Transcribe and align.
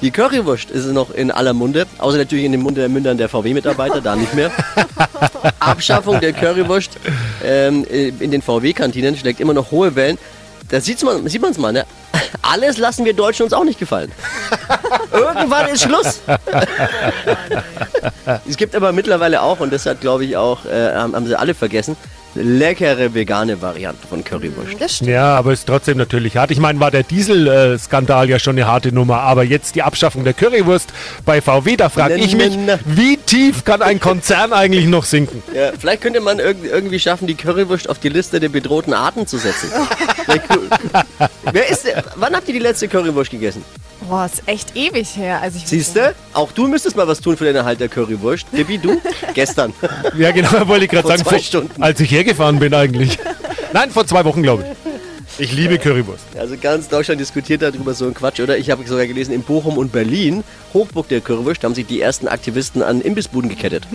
Die 0.00 0.10
Currywurst 0.10 0.70
ist 0.70 0.86
noch 0.86 1.10
in 1.10 1.30
aller 1.30 1.52
Munde, 1.52 1.86
außer 1.98 2.18
natürlich 2.18 2.44
in 2.44 2.52
den 2.52 2.62
Munde 2.62 2.80
der 2.80 2.88
Mündern 2.88 3.18
der 3.18 3.28
VW-Mitarbeiter, 3.28 4.00
da 4.00 4.16
nicht 4.16 4.34
mehr. 4.34 4.50
Abschaffung 5.60 6.20
der 6.20 6.32
Currywurst 6.32 6.92
ähm, 7.44 7.84
in 7.84 8.30
den 8.30 8.42
VW-Kantinen 8.42 9.16
schlägt 9.16 9.40
immer 9.40 9.54
noch 9.54 9.70
hohe 9.70 9.94
Wellen. 9.94 10.18
Da 10.68 10.80
sieht 10.80 11.02
man 11.02 11.26
es 11.26 11.58
mal, 11.58 11.72
ne? 11.72 11.84
Alles 12.42 12.78
lassen 12.78 13.04
wir 13.04 13.14
Deutschen 13.14 13.44
uns 13.44 13.52
auch 13.52 13.64
nicht 13.64 13.78
gefallen. 13.78 14.10
Irgendwann 15.12 15.68
ist 15.68 15.82
Schluss. 15.82 16.20
es 18.48 18.56
gibt 18.56 18.74
aber 18.74 18.92
mittlerweile 18.92 19.42
auch, 19.42 19.60
und 19.60 19.72
das 19.72 19.86
hat 19.86 20.00
glaube 20.00 20.24
ich 20.24 20.36
auch, 20.36 20.64
äh, 20.64 20.94
haben, 20.94 21.14
haben 21.14 21.26
sie 21.26 21.38
alle 21.38 21.54
vergessen, 21.54 21.96
leckere 22.34 23.14
vegane 23.14 23.60
Variante 23.60 24.06
von 24.06 24.22
Currywurst. 24.22 24.80
Das 24.80 24.96
stimmt. 24.96 25.10
Ja, 25.10 25.36
aber 25.36 25.52
ist 25.52 25.66
trotzdem 25.66 25.98
natürlich 25.98 26.36
hart. 26.36 26.50
Ich 26.50 26.60
meine, 26.60 26.80
war 26.80 26.90
der 26.90 27.02
Diesel-Skandal 27.02 28.28
ja 28.28 28.38
schon 28.38 28.56
eine 28.56 28.66
harte 28.66 28.92
Nummer, 28.92 29.20
aber 29.20 29.42
jetzt 29.42 29.74
die 29.74 29.82
Abschaffung 29.82 30.24
der 30.24 30.32
Currywurst 30.32 30.92
bei 31.24 31.40
VW, 31.40 31.76
da 31.76 31.88
frage 31.88 32.16
ich 32.16 32.36
mich, 32.36 32.56
wie 32.84 33.16
tief 33.16 33.64
kann 33.64 33.82
ein 33.82 34.00
Konzern 34.00 34.52
eigentlich 34.52 34.86
noch 34.86 35.04
sinken? 35.04 35.42
Ja, 35.54 35.72
vielleicht 35.78 36.02
könnte 36.02 36.20
man 36.20 36.38
irg 36.38 36.58
irgendwie 36.62 37.00
schaffen, 37.00 37.26
die 37.26 37.34
Currywurst 37.34 37.88
auf 37.88 37.98
die 37.98 38.08
Liste 38.08 38.40
der 38.40 38.48
bedrohten 38.48 38.94
Arten 38.94 39.26
zu 39.26 39.38
setzen. 39.38 39.70
Wer 41.52 41.68
ist 41.70 41.84
der, 41.84 42.04
wann 42.16 42.34
habt 42.34 42.46
ihr 42.48 42.54
die 42.54 42.60
letzte 42.60 42.88
Currywurst 42.88 43.30
gegessen? 43.30 43.64
Boah, 44.08 44.26
ist 44.26 44.42
echt 44.46 44.74
ewig 44.76 45.14
her. 45.16 45.40
Also 45.42 45.58
ich 45.58 45.66
Siehst 45.66 45.94
du? 45.96 46.14
Auch 46.32 46.52
du 46.52 46.66
müsstest 46.68 46.96
mal 46.96 47.06
was 47.06 47.20
tun 47.20 47.36
für 47.36 47.44
den 47.44 47.56
Erhalt 47.56 47.80
der 47.80 47.88
Currywurst. 47.88 48.46
Tippi, 48.54 48.78
du? 48.78 49.00
Gestern. 49.34 49.72
Ja, 50.16 50.30
genau, 50.32 50.66
wollte 50.68 50.84
ich 50.86 50.90
gerade 50.90 51.02
Vor 51.02 51.10
sagen, 51.12 51.22
zwei 51.24 51.30
vor- 51.36 51.38
Stunden. 51.40 51.82
als 51.82 52.00
ich 52.00 52.10
hergefahren 52.10 52.58
bin 52.58 52.72
eigentlich. 52.74 53.18
Nein, 53.72 53.90
vor 53.90 54.06
zwei 54.06 54.24
Wochen, 54.24 54.42
glaube 54.42 54.64
ich. 54.64 54.68
Ich 55.38 55.52
liebe 55.52 55.78
Currywurst. 55.78 56.24
Also 56.38 56.56
ganz 56.60 56.88
Deutschland 56.88 57.20
diskutiert 57.20 57.62
darüber 57.62 57.94
so 57.94 58.04
ein 58.06 58.12
Quatsch, 58.14 58.40
oder? 58.40 58.58
Ich 58.58 58.70
habe 58.70 58.86
sogar 58.86 59.06
gelesen, 59.06 59.32
in 59.32 59.42
Bochum 59.42 59.78
und 59.78 59.90
Berlin, 59.92 60.44
Hochburg 60.74 61.08
der 61.08 61.20
Currywurst, 61.20 61.62
haben 61.64 61.74
sich 61.74 61.86
die 61.86 62.00
ersten 62.00 62.26
Aktivisten 62.28 62.82
an 62.82 63.00
Imbissbuden 63.00 63.48
gekettet. 63.48 63.84